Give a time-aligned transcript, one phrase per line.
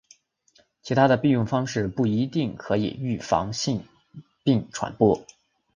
[0.81, 3.85] 其他的避孕方式不一定可以预防性
[4.43, 5.23] 病传播。